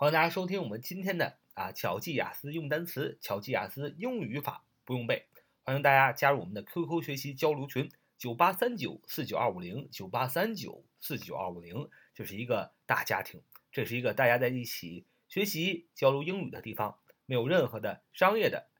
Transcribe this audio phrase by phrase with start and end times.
[0.00, 5.26] 欢迎大家收听我们今天的啊巧记雅思用单词，巧记雅思英语语法不用背。
[5.62, 13.42] 欢迎大家加入我们的 QQ 学习交流群：九八三九四九二五零九八三九四九二五零，这是一个大家庭，
[13.72, 18.70] 这是一个大家在一起学习交流英语的地方，没有任何的商业的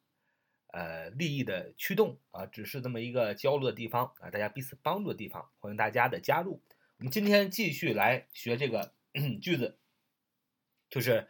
[0.68, 5.50] 呃利益的驱动啊，只是这么一个交流的地方啊，大家彼此帮助的地方。
[5.58, 6.62] 欢迎大家的加入。
[6.96, 8.94] 我们今天继续来学这个
[9.42, 9.76] 句子。
[10.89, 11.27] 就是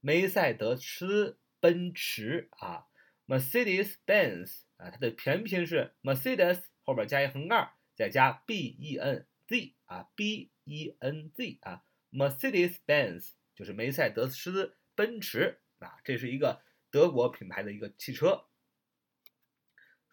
[0.00, 2.86] 梅赛德斯奔驰啊
[3.26, 11.82] ，Mercedes-Benz 啊，它的全拼是 Mercedes 后边加一横杠，再加 B-E-N-Z 啊，B-E-N-Z 啊
[12.12, 18.46] ，Mercedes-Benz 就是梅赛德斯奔驰啊，这是一个德国品牌的一个汽车。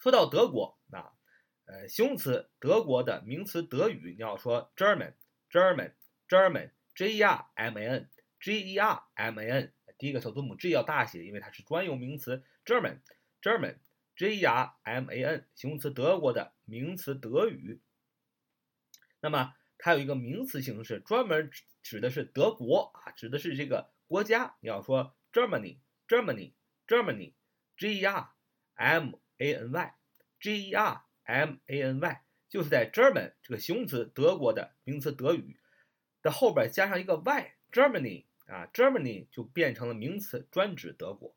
[0.03, 1.14] 说到德国啊，
[1.64, 14.44] 呃，形容词德国的名词德语，你要说 German，German，German，G E R M A N，G E R M A N，第一个首字母 G 要大写，因为它是专用名词 German，German，G E
[14.44, 17.80] R M A N，形容词德国的名词德语。
[19.22, 21.50] 那么它有一个名词形式，专门
[21.81, 24.58] 指的是德国啊，指的是这个国家。
[24.59, 28.31] 你要说 Germany，Germany，Germany，G E R
[28.74, 29.13] M。
[29.38, 29.94] A n y
[30.39, 35.57] g e r m a n y 就是在 German 这个形容词德国的名词德语
[36.21, 41.35] 的后边加上一个 y，Germany 啊，Germany 就变成了名词，专指德国。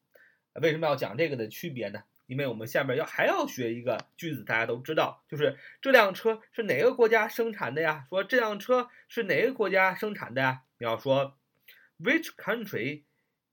[0.54, 2.02] 为什么要讲这个的区别呢？
[2.26, 8.04] 因为我们下边要还要学一个句子，大家都知道，就是这辆车是哪个国家生产的呀？
[8.08, 10.64] 说这辆车是哪个国家生产的呀？
[10.78, 11.38] 你要说
[11.98, 13.04] Which country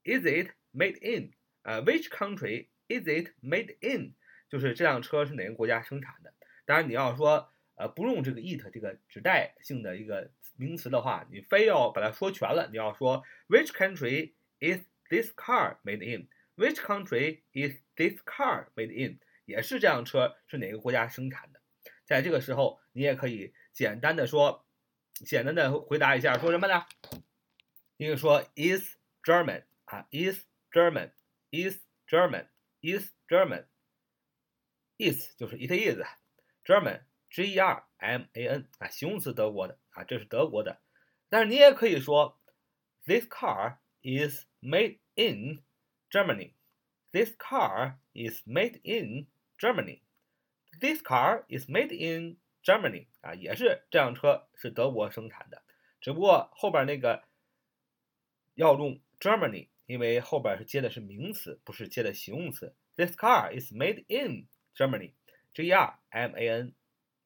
[0.02, 1.32] is it made in？
[1.62, 4.14] 啊，Which country is it made in？
[4.54, 6.32] 就是这辆车是哪个国家生产的？
[6.64, 19.18] 当然，你要说呃不用这个 it 这个指代性的一个名词的话，你非要把它说全了，你要说 Which country is this car made in？Which country is this car made in？
[19.44, 21.60] 也是这辆车是哪个国家生产的？
[22.04, 24.64] 在这个时候，你也可以简单的说，
[25.26, 26.86] 简单的回答一下，说什么呢？
[27.96, 28.94] 你可以说 is
[29.24, 33.64] German 啊，is German，is German，is German。
[34.98, 40.80] Is 就是 it is，German，G E R M A N 啊，形容词德国的啊，这是德国的。
[41.28, 42.40] 但是你也可以说
[43.04, 45.62] ，This car is made in
[46.10, 46.52] Germany。
[47.12, 49.26] This car is made in
[49.58, 50.00] Germany。
[50.80, 55.62] This car is made in Germany 啊，也是这辆车是德国生产的，
[56.00, 57.22] 只不过后边那个
[58.54, 62.74] 要用 Germany，因为后边是接的是名词，不是接的形容词。
[62.96, 65.12] This car is made in Germany,
[65.54, 66.74] G E R M A N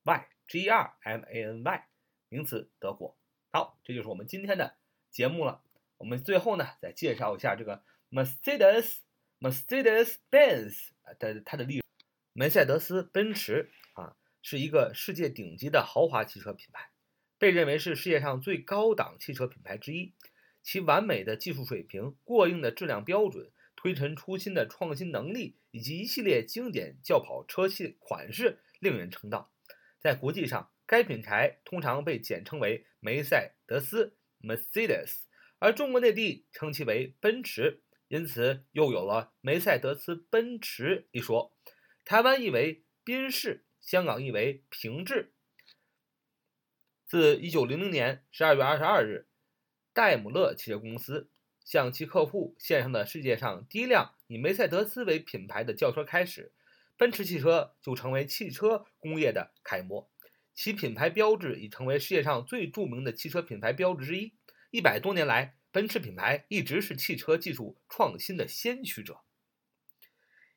[0.04, 1.86] Y, G E R M A N Y，
[2.28, 3.16] 名词，德国。
[3.50, 4.76] 好，这就是我们今天的
[5.10, 5.62] 节目了。
[5.96, 8.98] 我们最后呢，再介绍一下这个 Mercedes
[9.40, 11.84] Mercedes Benz 的它的历史。
[12.34, 16.90] 梅赛德斯奔驰啊，是一个世界顶级的豪华汽车品牌，
[17.38, 20.14] 被认为是世界上最高档汽车品牌之一。
[20.62, 23.50] 其完美的技术水平、过硬的质量标准。
[23.80, 29.52] 推陈出新的创新能力以及一系列经典轿跑车系款式令人称道。
[30.00, 35.18] 在国际上，该品牌通常被简称为梅赛德斯 （Mercedes），
[35.60, 41.54] 而中国内地称其为奔驰，因此又有了梅赛德斯奔驰一说。
[42.04, 45.32] 台湾译为宾士，香港译为平治。
[47.06, 49.28] 自1900年12月22日，
[49.92, 51.30] 戴姆勒汽车公司
[51.68, 56.50] 向其客户献上的世界上第一辆以梅赛德斯为品牌的轿车开始，
[56.96, 60.10] 奔驰汽车就成为汽车工业的楷模。
[60.54, 64.32] 其品牌标志已成为世界上最著名的汽车品牌标志之一。
[64.70, 69.20] 一百多年来，奔驰品牌一直是汽车技术创新的先驱者。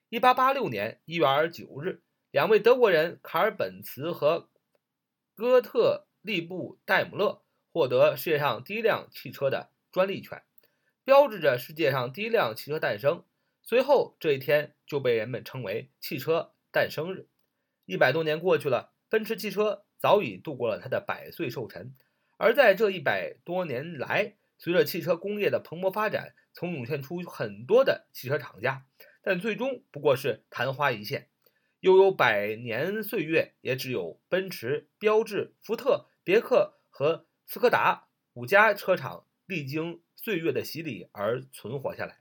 [0.07, 4.49] 一八八六年一月二十九日，两位德国人卡尔·本茨和
[5.35, 7.43] 哥特利布·戴姆勒
[7.73, 10.41] 获得世界上第一辆汽车的专利权，
[11.03, 13.24] 标志着世界上第一辆汽车诞生。
[13.62, 17.27] 随后，这一天就被人们称为汽车诞生日。
[17.86, 19.86] 一百多年过去了，奔驰汽车。
[20.01, 21.94] 早已度过了它的百岁寿辰，
[22.38, 28.83] 而在这一百多年来，随着汽车工业的蓬勃发展，曾涌现出很多的汽车厂家，
[29.21, 31.30] 但最终不过是昙花一现。
[31.81, 42.19] 悠悠百年岁月，也只有奔驰、标致、福特、别克和斯柯达五家车厂历经岁月的洗礼而存活下来。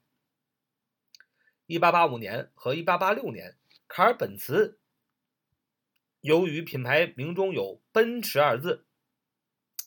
[1.67, 4.79] 一八八五年和一八八六年，卡尔本茨。
[6.23, 8.87] 由于品牌名中有“奔驰”二字，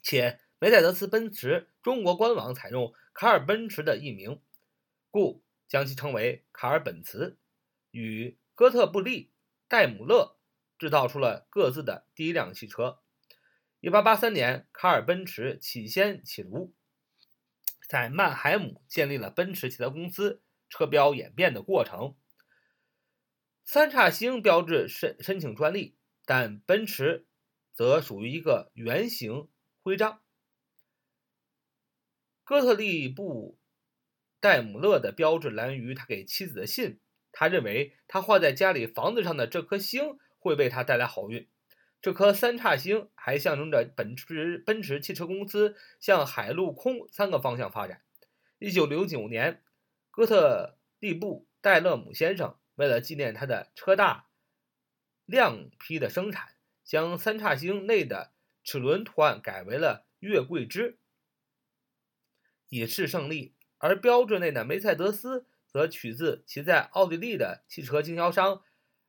[0.04, 4.40] 且梅赛德斯奔驰中国官网采用卡尔奔驰的译名，
[5.10, 7.40] 故将其称为卡尔本茨。
[7.90, 9.32] 与哥特布利、
[9.68, 10.38] 戴姆勒
[10.78, 13.02] 制造出了各自的第一辆汽车。
[13.82, 16.74] 1883年，卡尔奔驰起先起炉，
[17.94, 20.42] 在曼海姆建立了奔驰汽车公司。
[20.68, 22.18] 车标演变的过程，
[23.64, 25.96] 三叉星标志申申请专利。
[26.26, 27.28] 但奔驰
[27.72, 29.48] 则属于一个圆形
[29.84, 30.24] 徽章。
[32.44, 33.60] 哥特利布·
[34.40, 37.00] 戴姆勒的标志来源于他给妻子的信，
[37.32, 41.48] 他认为他画在家里房子上的这颗星会为他带来好运。
[42.04, 48.02] 这颗三叉星还象征着奔驰奔驰汽车公司向海陆空三个方向发展。
[48.60, 49.64] 一九六九年，
[50.12, 54.28] 哥特利布·戴勒姆先生为了纪念他的车大。
[55.26, 58.34] 量批的生产将三叉星内的
[58.66, 61.00] 齿轮图案改为了月桂枝，
[62.68, 63.56] 以示胜利。
[63.78, 68.62] 而标志内的梅赛德斯则取自其在奥地利的汽车经销商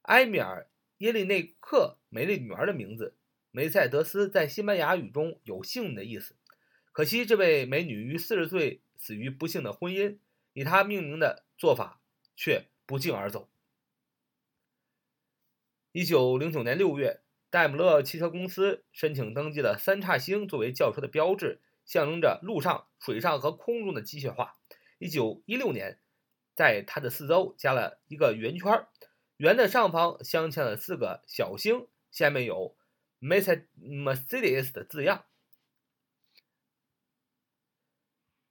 [0.02, 3.16] 埃米尔耶利内克美丽女儿的名字。
[3.50, 6.34] 梅赛德斯在西班牙语中有幸运的意思。
[6.90, 10.18] 可惜这位美女于四十岁死于不幸的婚姻，
[10.52, 12.00] 以她命名的做法
[12.34, 13.48] 却不胫而走。
[15.92, 17.20] 一九零九年六月，
[17.50, 24.56] 戴姆勒汽车公司申请登记了三叉星作为轿车的标志，象征着陆上、水上和空中的机械化。
[24.98, 26.00] 一九一六年，
[26.56, 28.86] 在它的四周加了一个圆圈，
[29.36, 32.76] 圆的上方镶嵌了四个小星，下面有
[33.20, 35.24] Mercedes 的字样。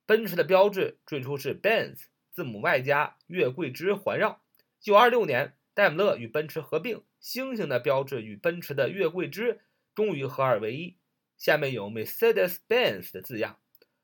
[0.06, 4.42] 奔驰的标志最初是 Benz，字母 Y 加月桂枝环绕。
[4.82, 7.04] 一九二六年，戴姆勒与奔驰合并。
[7.22, 9.62] 星星的标志与奔驰的月桂枝
[9.96, 10.98] 终于合二为一，
[11.38, 13.60] 下面有 Mercedes-Benz 的字样。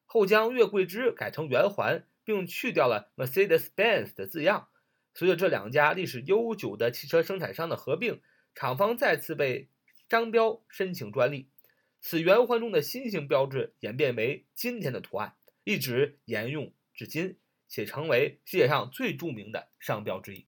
[0.06, 4.70] 后将月桂枝改成圆环，并去掉了 Mercedes-Benz 的字样。
[5.14, 8.22] 随着这两家历史悠久的汽车生产商的合并，
[8.56, 9.70] 厂方再次被
[10.10, 11.50] 商标申请专利。
[12.02, 15.36] 此圆环中的新型标志演变为今天的图案，
[15.66, 17.38] 一直沿用至今，
[17.68, 20.38] 且成为世界上最著名的商标之一。